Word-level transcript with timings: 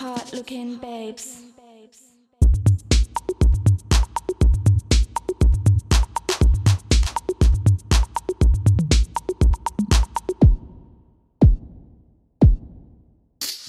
hot 0.00 0.32
looking 0.32 0.78
babes. 0.78 1.42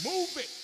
Move 0.06 0.38
it. 0.38 0.61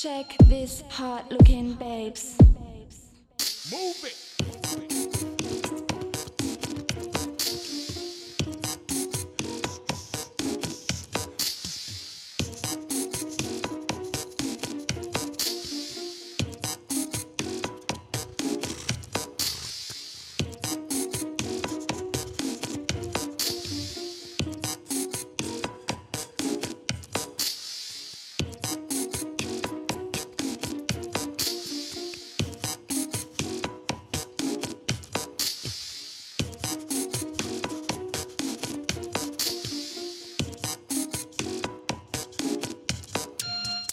Check 0.00 0.36
this 0.44 0.84
hot 0.90 1.28
looking 1.32 1.72
babes. 1.74 2.36
Move 3.72 4.04
it. 4.04 4.27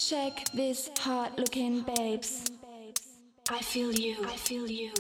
Check 0.08 0.52
this 0.54 0.92
hot 1.00 1.36
looking 1.40 1.82
babes. 1.82 2.52
I 3.50 3.58
feel 3.58 3.92
you. 3.92 4.18
I 4.28 4.38
feel 4.38 4.70
you. 4.70 4.92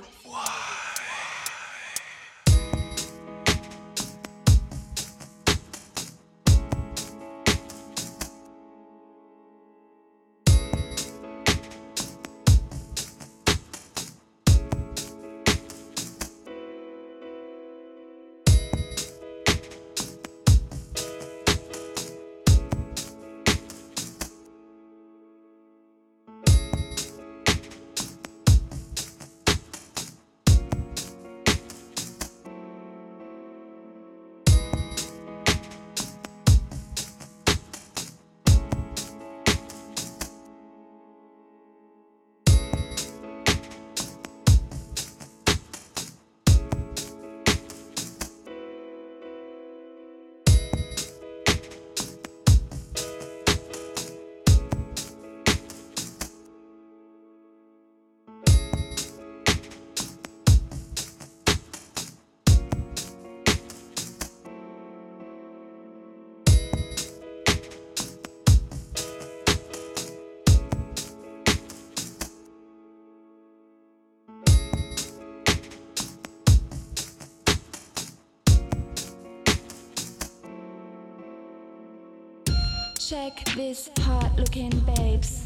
Check 83.07 83.45
this 83.55 83.91
hot 83.99 84.35
looking 84.35 84.71
babes. 84.79 85.43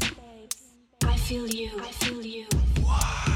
I 1.04 1.14
feel 1.18 1.46
you, 1.46 1.70
I 1.78 1.92
feel 1.92 2.24
you. 2.24 2.46
Wow. 2.82 3.29